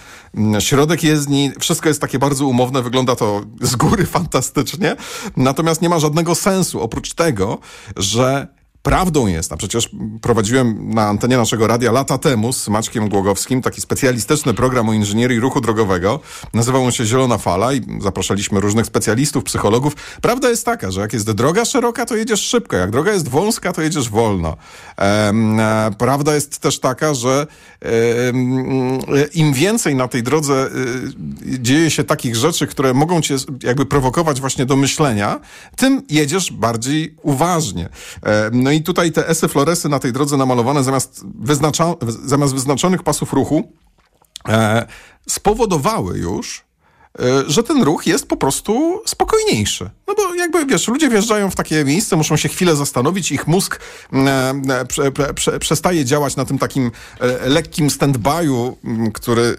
środek 0.59 1.03
jezdni. 1.03 1.51
Wszystko 1.59 1.89
jest 1.89 2.01
takie 2.01 2.19
bardzo 2.19 2.47
umowne, 2.47 2.81
wygląda 2.81 3.15
to 3.15 3.41
z 3.61 3.75
góry 3.75 4.05
fantastycznie. 4.19 4.95
Natomiast 5.37 5.81
nie 5.81 5.89
ma 5.89 5.99
żadnego 5.99 6.35
sensu 6.35 6.81
oprócz 6.81 7.13
tego, 7.13 7.57
że 7.97 8.47
Prawdą 8.83 9.27
jest, 9.27 9.53
a 9.53 9.57
przecież 9.57 9.89
prowadziłem 10.21 10.93
na 10.93 11.07
antenie 11.07 11.37
naszego 11.37 11.67
radia 11.67 11.91
lata 11.91 12.17
temu 12.17 12.53
z 12.53 12.67
Maćkiem 12.67 13.09
Głogowskim 13.09 13.61
taki 13.61 13.81
specjalistyczny 13.81 14.53
program 14.53 14.89
o 14.89 14.93
inżynierii 14.93 15.39
ruchu 15.39 15.61
drogowego. 15.61 16.19
Nazywał 16.53 16.85
on 16.85 16.91
się 16.91 17.05
Zielona 17.05 17.37
Fala 17.37 17.73
i 17.73 17.81
zapraszaliśmy 18.01 18.59
różnych 18.59 18.85
specjalistów, 18.85 19.43
psychologów. 19.43 19.95
Prawda 20.21 20.49
jest 20.49 20.65
taka, 20.65 20.91
że 20.91 21.01
jak 21.01 21.13
jest 21.13 21.31
droga 21.31 21.65
szeroka, 21.65 22.05
to 22.05 22.15
jedziesz 22.15 22.41
szybko. 22.41 22.75
Jak 22.75 22.91
droga 22.91 23.11
jest 23.11 23.27
wąska, 23.27 23.73
to 23.73 23.81
jedziesz 23.81 24.09
wolno. 24.09 24.57
Ehm, 24.97 25.59
prawda 25.97 26.35
jest 26.35 26.59
też 26.59 26.79
taka, 26.79 27.13
że 27.13 27.47
im 29.33 29.53
więcej 29.53 29.95
na 29.95 30.07
tej 30.07 30.23
drodze 30.23 30.69
y, 31.53 31.59
dzieje 31.59 31.91
się 31.91 32.03
takich 32.03 32.35
rzeczy, 32.35 32.67
które 32.67 32.93
mogą 32.93 33.21
cię 33.21 33.35
jakby 33.63 33.85
prowokować 33.85 34.39
właśnie 34.41 34.65
do 34.65 34.75
myślenia, 34.75 35.39
tym 35.75 36.01
jedziesz 36.09 36.51
bardziej 36.51 37.15
uważnie. 37.21 37.89
No 38.69 38.73
i 38.73 38.81
tutaj 38.81 39.11
te 39.11 39.29
esy 39.29 39.47
floresy 39.47 39.89
na 39.89 39.99
tej 39.99 40.13
drodze 40.13 40.37
namalowane 40.37 40.83
zamiast, 40.83 41.21
wyznacza, 41.39 41.95
zamiast 42.25 42.53
wyznaczonych 42.53 43.03
pasów 43.03 43.33
ruchu 43.33 43.71
e, 44.49 44.87
spowodowały 45.27 46.17
już, 46.17 46.65
e, 47.19 47.23
że 47.47 47.63
ten 47.63 47.83
ruch 47.83 48.07
jest 48.07 48.27
po 48.27 48.37
prostu 48.37 49.01
spokojniejszy. 49.05 49.89
No 50.07 50.13
bo 50.15 50.35
jakby, 50.35 50.65
wiesz, 50.65 50.87
ludzie 50.87 51.09
wjeżdżają 51.09 51.49
w 51.49 51.55
takie 51.55 51.85
miejsce, 51.85 52.15
muszą 52.15 52.37
się 52.37 52.49
chwilę 52.49 52.75
zastanowić, 52.75 53.31
ich 53.31 53.47
mózg 53.47 53.79
e, 54.13 54.53
e 54.79 54.85
prze, 54.85 55.11
prze, 55.35 55.59
przestaje 55.59 56.05
działać 56.05 56.35
na 56.35 56.45
tym 56.45 56.57
takim 56.57 56.91
e, 57.19 57.49
lekkim 57.49 57.87
stand-by'u, 57.87 58.73
który 59.13 59.57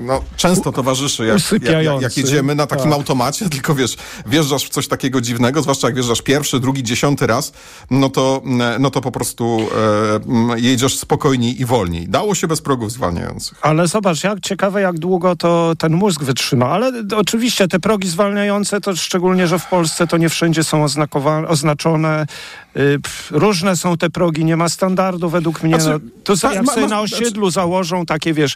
no, 0.00 0.22
często 0.36 0.72
towarzyszy, 0.72 1.26
jak, 1.26 1.62
jak, 1.62 2.02
jak 2.02 2.16
jedziemy 2.16 2.54
na 2.54 2.66
takim 2.66 2.84
tak. 2.84 2.94
automacie, 2.94 3.48
tylko 3.54 3.74
wiesz, 3.74 3.96
wjeżdżasz 4.26 4.64
w 4.64 4.68
coś 4.68 4.88
takiego 4.88 5.20
dziwnego, 5.20 5.62
zwłaszcza 5.62 5.86
jak 5.86 5.94
wjeżdżasz 5.94 6.22
pierwszy, 6.22 6.60
drugi, 6.60 6.82
dziesiąty 6.82 7.26
raz, 7.26 7.52
no 7.90 8.08
to, 8.08 8.42
no 8.78 8.90
to 8.90 9.00
po 9.00 9.12
prostu 9.12 9.68
e, 10.54 10.60
jedziesz 10.60 10.98
spokojniej 10.98 11.60
i 11.60 11.64
wolniej. 11.64 12.08
Dało 12.08 12.34
się 12.34 12.46
bez 12.46 12.60
progów 12.60 12.92
zwalniających. 12.92 13.58
Ale 13.62 13.88
zobacz, 13.88 14.24
jak 14.24 14.40
ciekawe, 14.40 14.80
jak 14.80 14.98
długo 14.98 15.36
to 15.36 15.72
ten 15.78 15.92
mózg 15.92 16.22
wytrzyma. 16.22 16.66
Ale 16.66 16.92
oczywiście 17.16 17.68
te 17.68 17.80
progi 17.80 18.08
zwalniające, 18.08 18.80
to 18.80 18.96
szczególnie, 18.96 19.46
że 19.46 19.58
w 19.58 19.66
Polsce 19.66 20.06
to 20.06 20.16
nie 20.16 20.28
wszędzie 20.28 20.64
są 20.64 20.84
oznaczone. 21.48 22.26
Y, 22.76 22.98
różne 23.30 23.76
są 23.76 23.96
te 23.96 24.10
progi, 24.10 24.44
nie 24.44 24.56
ma 24.56 24.68
standardu 24.68 25.30
według 25.30 25.62
mnie. 25.62 25.80
Znaczy, 25.80 26.00
no, 26.04 26.10
to 26.24 26.36
ta, 26.36 26.54
jak 26.54 26.66
ma, 26.66 26.72
sobie 26.72 26.86
ma, 26.86 26.94
na 26.94 27.00
osiedlu 27.00 27.50
znaczy... 27.50 27.54
założą 27.54 28.06
takie, 28.06 28.34
wiesz, 28.34 28.54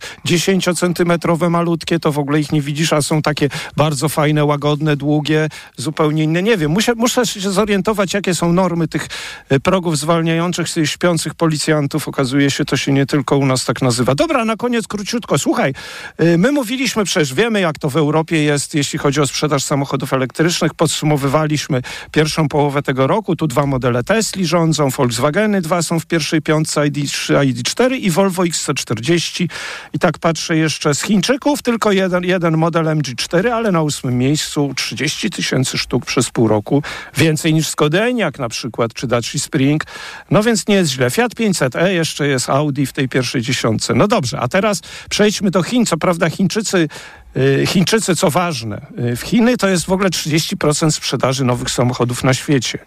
10-centymetrowe 1.34 1.50
malutkie, 1.50 2.00
to 2.00 2.12
w 2.12 2.18
ogóle 2.18 2.40
ich 2.40 2.52
nie 2.52 2.62
widzisz, 2.62 2.92
a 2.92 3.02
są 3.02 3.22
takie 3.22 3.48
bardzo 3.76 4.08
fajne, 4.08 4.44
łagodne, 4.44 4.96
długie, 4.96 5.48
zupełnie 5.76 6.22
inne. 6.22 6.42
Nie 6.42 6.56
wiem, 6.56 6.70
muszę, 6.70 6.94
muszę 6.94 7.26
się 7.26 7.50
zorientować, 7.50 8.14
jakie 8.14 8.34
są 8.34 8.52
normy 8.52 8.88
tych 8.88 9.08
y, 9.52 9.60
progów 9.60 9.98
zwalniających 9.98 10.66
śpiących 10.84 11.34
policjantów. 11.34 12.08
Okazuje 12.08 12.50
się, 12.50 12.64
to 12.64 12.76
się 12.76 12.92
nie 12.92 13.06
tylko 13.06 13.36
u 13.36 13.46
nas 13.46 13.64
tak 13.64 13.82
nazywa. 13.82 14.14
Dobra, 14.14 14.44
na 14.44 14.56
koniec 14.56 14.86
króciutko. 14.86 15.38
Słuchaj, 15.38 15.74
y, 16.20 16.38
my 16.38 16.52
mówiliśmy 16.52 17.04
przecież, 17.04 17.34
wiemy 17.34 17.60
jak 17.60 17.78
to 17.78 17.90
w 17.90 17.96
Europie 17.96 18.42
jest, 18.42 18.74
jeśli 18.74 18.98
chodzi 18.98 19.20
o 19.20 19.26
sprzedaż 19.26 19.64
samochodów 19.64 20.12
elektrycznych. 20.12 20.74
Podsumowywaliśmy 20.74 21.82
pierwszą 22.12 22.48
połowę 22.48 22.82
tego 22.82 23.06
roku. 23.06 23.36
Tu 23.36 23.46
dwa 23.46 23.66
modele 23.66 24.04
Tesli 24.04 24.46
rządzą, 24.46 24.90
Volkswageny 24.90 25.60
dwa 25.60 25.82
są 25.82 26.00
w 26.00 26.06
pierwszej 26.06 26.42
piątce, 26.42 26.80
ID3, 26.80 27.34
ID4 27.34 27.92
i 27.92 28.10
Volvo 28.10 28.42
XC40. 28.42 29.48
I 29.92 29.98
tak 29.98 30.18
patrzę 30.18 30.56
jeszcze 30.56 30.94
z 30.94 31.02
Chińczyków, 31.24 31.62
tylko 31.62 31.92
jeden, 31.92 32.24
jeden 32.24 32.56
model 32.56 32.84
MG4, 32.84 33.48
ale 33.48 33.72
na 33.72 33.82
ósmym 33.82 34.18
miejscu 34.18 34.72
30 34.76 35.30
tysięcy 35.30 35.78
sztuk 35.78 36.06
przez 36.06 36.30
pół 36.30 36.48
roku. 36.48 36.82
Więcej 37.16 37.54
niż 37.54 37.68
Skodeniak 37.68 38.38
na 38.38 38.48
przykład, 38.48 38.94
czy 38.94 39.06
Dacia 39.06 39.38
Spring. 39.38 39.84
No 40.30 40.42
więc 40.42 40.68
nie 40.68 40.74
jest 40.74 40.90
źle. 40.90 41.10
Fiat 41.10 41.34
500e, 41.34 41.86
jeszcze 41.86 42.28
jest 42.28 42.50
Audi 42.50 42.84
w 42.84 42.92
tej 42.92 43.08
pierwszej 43.08 43.42
dziesiątce. 43.42 43.94
No 43.94 44.08
dobrze, 44.08 44.40
a 44.40 44.48
teraz 44.48 44.80
przejdźmy 45.10 45.50
do 45.50 45.62
Chin. 45.62 45.86
Co 45.86 45.96
prawda 45.96 46.30
Chińczycy 46.30 46.88
y, 47.36 47.66
Chińczycy, 47.66 48.16
co 48.16 48.30
ważne, 48.30 48.86
y, 48.98 49.16
w 49.16 49.22
Chiny 49.22 49.56
to 49.56 49.68
jest 49.68 49.86
w 49.86 49.92
ogóle 49.92 50.10
30% 50.10 50.90
sprzedaży 50.90 51.44
nowych 51.44 51.70
samochodów 51.70 52.24
na 52.24 52.34
świecie. 52.34 52.78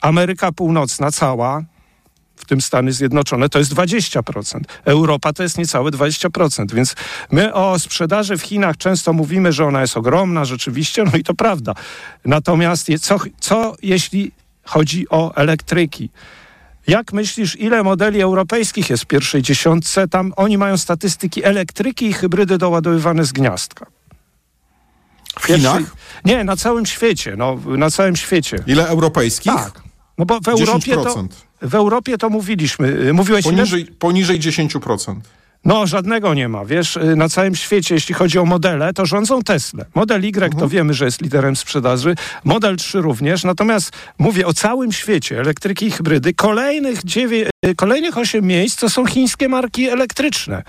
Ameryka 0.00 0.52
Północna 0.52 1.10
cała, 1.10 1.62
w 2.38 2.44
tym 2.44 2.60
Stany 2.60 2.92
Zjednoczone, 2.92 3.48
to 3.48 3.58
jest 3.58 3.74
20%. 3.74 4.60
Europa 4.84 5.32
to 5.32 5.42
jest 5.42 5.58
niecałe 5.58 5.90
20%. 5.90 6.72
Więc 6.72 6.94
my 7.30 7.54
o 7.54 7.78
sprzedaży 7.78 8.36
w 8.36 8.42
Chinach 8.42 8.76
często 8.76 9.12
mówimy, 9.12 9.52
że 9.52 9.66
ona 9.66 9.80
jest 9.80 9.96
ogromna, 9.96 10.44
rzeczywiście, 10.44 11.04
no 11.04 11.12
i 11.18 11.24
to 11.24 11.34
prawda. 11.34 11.74
Natomiast 12.24 12.86
co, 13.00 13.18
co 13.40 13.76
jeśli 13.82 14.32
chodzi 14.64 15.08
o 15.10 15.34
elektryki? 15.34 16.10
Jak 16.86 17.12
myślisz, 17.12 17.56
ile 17.56 17.82
modeli 17.82 18.20
europejskich 18.20 18.90
jest 18.90 19.02
w 19.02 19.06
pierwszej 19.06 19.42
dziesiątce? 19.42 20.08
Tam 20.08 20.32
oni 20.36 20.58
mają 20.58 20.76
statystyki 20.76 21.44
elektryki 21.44 22.06
i 22.06 22.12
hybrydy 22.12 22.58
doładowywane 22.58 23.24
z 23.24 23.32
gniazdka. 23.32 23.86
W 25.40 25.46
Chinach? 25.46 25.82
Nie, 26.24 26.44
na 26.44 26.56
całym 26.56 26.86
świecie. 26.86 27.34
No, 27.36 27.58
na 27.66 27.90
całym 27.90 28.16
świecie. 28.16 28.64
Ile 28.66 28.88
europejskich? 28.88 29.52
Tak. 29.52 29.82
No 30.18 30.24
bo 30.24 30.40
w 30.40 30.48
Europie 30.48 30.96
10%. 30.96 31.04
to, 31.04 31.24
w 31.62 31.74
Europie 31.74 32.18
to 32.18 32.30
mówiliśmy. 32.30 32.88
Y, 32.88 33.12
mówiłeś 33.12 33.44
poniżej, 33.44 33.80
ile? 33.80 33.92
poniżej 33.98 34.40
10%. 34.40 35.14
No, 35.64 35.86
żadnego 35.86 36.34
nie 36.34 36.48
ma. 36.48 36.64
Wiesz, 36.64 36.96
y, 36.96 37.16
na 37.16 37.28
całym 37.28 37.54
świecie, 37.54 37.94
jeśli 37.94 38.14
chodzi 38.14 38.38
o 38.38 38.44
modele, 38.44 38.92
to 38.92 39.06
rządzą 39.06 39.42
Tesla. 39.42 39.84
Model 39.94 40.24
Y 40.24 40.28
mhm. 40.28 40.60
to 40.60 40.68
wiemy, 40.68 40.94
że 40.94 41.04
jest 41.04 41.22
liderem 41.22 41.56
sprzedaży. 41.56 42.14
Model 42.44 42.76
3 42.76 43.00
również. 43.00 43.44
Natomiast 43.44 43.92
mówię 44.18 44.46
o 44.46 44.52
całym 44.52 44.92
świecie, 44.92 45.40
elektryki 45.40 45.86
i 45.86 45.90
hybrydy. 45.90 46.34
Kolejnych, 46.34 47.04
9, 47.04 47.48
y, 47.66 47.74
kolejnych 47.74 48.18
8 48.18 48.44
miejsc 48.44 48.80
to 48.80 48.90
są 48.90 49.06
chińskie 49.06 49.48
marki 49.48 49.88
elektryczne. 49.88 50.62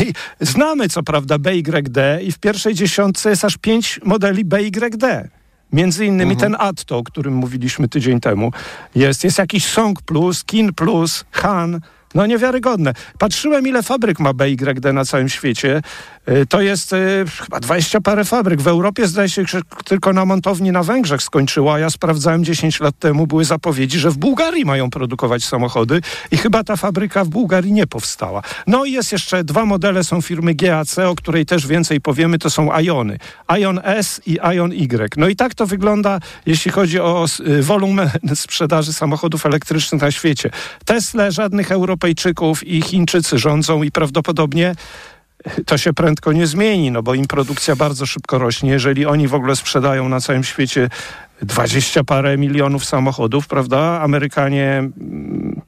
I 0.00 0.12
znamy 0.40 0.88
co 0.88 1.02
prawda 1.02 1.38
BYD 1.38 2.22
i 2.22 2.32
w 2.32 2.38
pierwszej 2.38 2.74
dziesiątce 2.74 3.30
jest 3.30 3.44
aż 3.44 3.58
5 3.58 4.00
modeli 4.04 4.44
BYD. 4.44 5.28
Między 5.72 6.06
innymi 6.06 6.32
mhm. 6.32 6.52
ten 6.52 6.66
Atto, 6.68 6.98
o 6.98 7.02
którym 7.02 7.34
mówiliśmy 7.34 7.88
tydzień 7.88 8.20
temu. 8.20 8.50
Jest, 8.94 9.24
jest 9.24 9.38
jakiś 9.38 9.66
Song 9.66 10.02
Plus, 10.02 10.44
Kin 10.44 10.72
Plus, 10.72 11.24
Han. 11.30 11.80
No 12.14 12.26
niewiarygodne. 12.26 12.94
Patrzyłem, 13.18 13.68
ile 13.68 13.82
fabryk 13.82 14.20
ma 14.20 14.32
BYD 14.32 14.92
na 14.92 15.04
całym 15.04 15.28
świecie. 15.28 15.82
Y, 16.28 16.46
to 16.46 16.60
jest 16.60 16.92
y, 16.92 17.24
chyba 17.44 17.60
20 17.60 18.00
parę 18.00 18.24
fabryk. 18.24 18.60
W 18.60 18.68
Europie 18.68 19.06
zdaje 19.06 19.28
się, 19.28 19.44
że 19.48 19.60
tylko 19.84 20.12
na 20.12 20.24
montowni 20.24 20.72
na 20.72 20.82
Węgrzech 20.82 21.22
skończyła. 21.22 21.78
Ja 21.78 21.90
sprawdzałem 21.90 22.44
10 22.44 22.80
lat 22.80 22.98
temu, 22.98 23.26
były 23.26 23.44
zapowiedzi, 23.44 23.98
że 23.98 24.10
w 24.10 24.18
Bułgarii 24.18 24.64
mają 24.64 24.90
produkować 24.90 25.44
samochody 25.44 26.00
i 26.30 26.36
chyba 26.36 26.64
ta 26.64 26.76
fabryka 26.76 27.24
w 27.24 27.28
Bułgarii 27.28 27.72
nie 27.72 27.86
powstała. 27.86 28.42
No 28.66 28.84
i 28.84 28.92
jest 28.92 29.12
jeszcze 29.12 29.44
dwa 29.44 29.64
modele, 29.64 30.04
są 30.04 30.20
firmy 30.20 30.54
GAC, 30.54 30.98
o 30.98 31.14
której 31.14 31.46
też 31.46 31.66
więcej 31.66 32.00
powiemy, 32.00 32.38
to 32.38 32.50
są 32.50 32.78
Iony. 32.78 33.18
Ion 33.58 33.80
S 33.84 34.20
i 34.26 34.38
Ion 34.54 34.72
Y. 34.72 35.16
No 35.16 35.28
i 35.28 35.36
tak 35.36 35.54
to 35.54 35.66
wygląda, 35.66 36.20
jeśli 36.46 36.70
chodzi 36.70 37.00
o 37.00 37.26
y, 37.40 37.62
wolumen 37.62 38.10
sprzedaży 38.34 38.92
samochodów 38.92 39.46
elektrycznych 39.46 40.02
na 40.02 40.10
świecie. 40.10 40.50
Tesla 40.84 41.30
żadnych 41.30 41.72
Europejczyków 42.02 42.66
i 42.66 42.82
Chińczycy 42.82 43.38
rządzą 43.38 43.82
i 43.82 43.90
prawdopodobnie 43.90 44.74
to 45.66 45.78
się 45.78 45.92
prędko 45.92 46.32
nie 46.32 46.46
zmieni, 46.46 46.90
no 46.90 47.02
bo 47.02 47.14
im 47.14 47.26
produkcja 47.26 47.76
bardzo 47.76 48.06
szybko 48.06 48.38
rośnie. 48.38 48.70
Jeżeli 48.70 49.06
oni 49.06 49.28
w 49.28 49.34
ogóle 49.34 49.56
sprzedają 49.56 50.08
na 50.08 50.20
całym 50.20 50.44
świecie 50.44 50.88
dwadzieścia 51.42 52.04
parę 52.04 52.38
milionów 52.38 52.84
samochodów, 52.84 53.46
prawda? 53.46 54.00
Amerykanie... 54.00 54.78
Mm, 54.78 55.60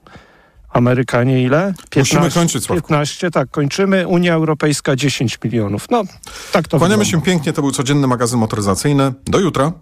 Amerykanie 0.71 1.43
ile? 1.43 1.75
15, 1.91 2.17
Musimy 2.17 2.35
kończyć, 2.35 2.65
Sławku. 2.65 2.89
15, 2.89 3.31
tak, 3.31 3.51
kończymy. 3.51 4.09
Unia 4.09 4.35
Europejska 4.35 4.97
10 4.97 5.39
milionów. 5.45 5.87
No, 5.91 6.03
tak 6.53 6.69
to 6.69 6.79
Kłaniamy 6.79 7.05
się 7.05 7.23
pięknie, 7.23 7.53
to 7.53 7.63
był 7.63 7.71
codzienny 7.71 8.07
magazyn 8.07 8.39
motoryzacyjny. 8.39 9.13
Do 9.25 9.41
jutra. 9.41 9.73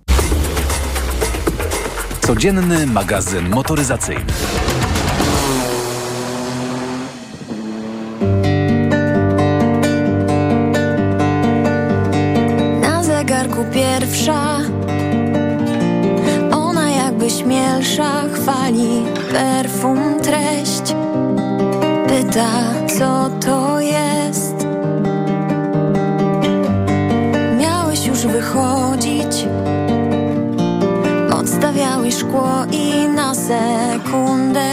Codzienny 2.20 2.86
magazyn 2.86 3.48
motoryzacyjny. 3.48 4.24
Pierwsza. 14.02 14.58
Ona 16.52 16.90
jakby 16.90 17.30
śmielsza 17.30 18.22
chwali 18.32 19.02
perfum 19.32 20.20
treść. 20.22 20.94
Pyta 22.08 22.50
co 22.98 23.30
to 23.46 23.80
jest? 23.80 24.66
Miałeś 27.58 28.06
już 28.06 28.26
wychodzić. 28.26 29.46
Odstawiałeś 31.34 32.14
szkło 32.14 32.50
i 32.70 33.08
na 33.08 33.34
sekundę 33.34 34.71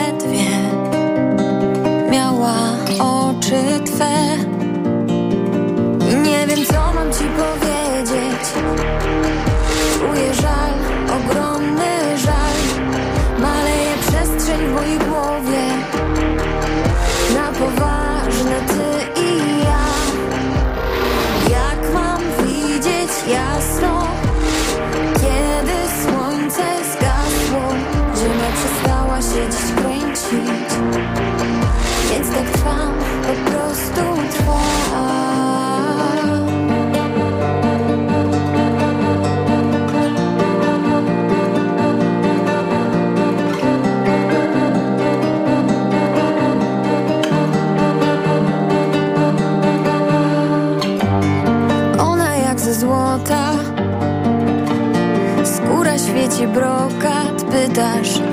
Żal, 10.41 10.68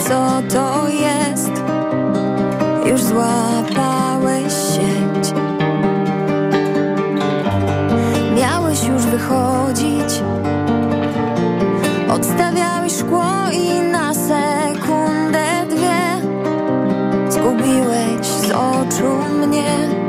co 0.09 0.43
to 0.53 0.89
jest. 0.89 1.53
Już 2.87 3.03
złapałeś 3.03 4.53
sieć. 4.53 5.35
Miałeś 8.37 8.85
już 8.85 9.03
wychodzić. 9.03 10.23
Odstawiałeś 12.11 12.93
szkło 12.93 13.25
i 13.53 13.81
na 13.81 14.15
sekundę 14.15 15.47
dwie. 15.69 16.29
Zgubiłeś 17.29 18.27
z 18.27 18.51
oczu 18.51 19.15
mnie 19.47 20.06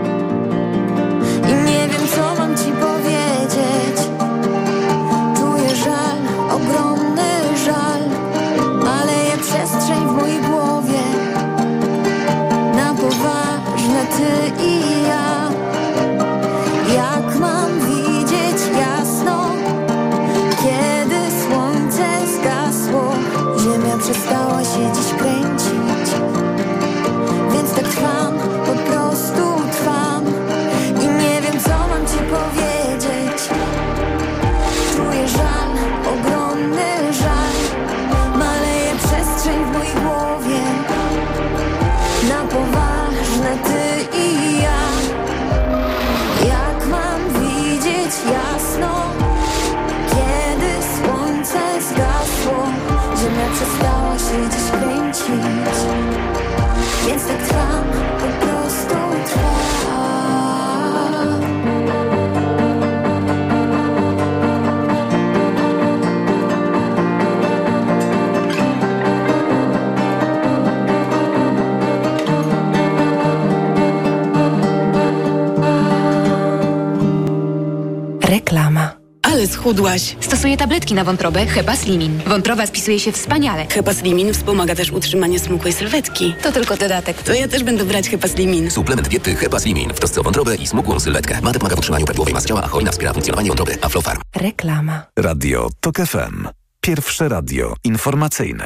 schudłaś. 79.67 80.15
Stosuję 80.19 80.57
tabletki 80.57 80.93
na 80.93 81.03
wątrobę 81.03 81.45
Hepa 81.45 81.75
Slimin. 81.75 82.19
Wątroba 82.27 82.67
spisuje 82.67 82.99
się 82.99 83.11
wspaniale. 83.11 83.65
Hepaslimin 83.69 84.33
wspomaga 84.33 84.75
też 84.75 84.91
utrzymanie 84.91 85.39
smukłej 85.39 85.73
sylwetki. 85.73 86.35
To 86.43 86.51
tylko 86.51 86.77
dodatek. 86.77 87.23
To 87.23 87.33
ja 87.33 87.47
też 87.47 87.63
będę 87.63 87.85
brać 87.85 88.09
Hepaslimin. 88.09 88.71
Suplement 88.71 89.07
diety 89.07 89.35
Hepaslimin 89.35 89.89
w 89.93 89.99
trosce 89.99 90.21
o 90.21 90.23
wątrobę 90.23 90.55
i 90.55 90.67
smukłą 90.67 90.99
sylwetkę. 90.99 91.41
Mate 91.41 91.59
pomaga 91.59 91.75
w 91.75 91.79
utrzymaniu 91.79 92.05
prawidłowej 92.05 92.33
masy 92.33 92.47
ciała, 92.47 92.63
a 92.63 92.67
cholina 92.67 92.91
wspiera 92.91 93.13
funkcjonowanie 93.13 93.49
wątroby. 93.49 93.77
Aflofarm. 93.81 94.21
Reklama. 94.35 95.03
Radio 95.19 95.69
TOK 95.79 95.97
FM. 95.97 96.47
Pierwsze 96.81 97.29
radio 97.29 97.73
informacyjne. 97.83 98.65